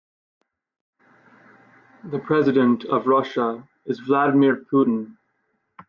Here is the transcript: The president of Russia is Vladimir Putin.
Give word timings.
The 2.05 2.17
president 2.17 2.85
of 2.85 3.05
Russia 3.05 3.67
is 3.85 3.99
Vladimir 3.99 4.55
Putin. 4.65 5.17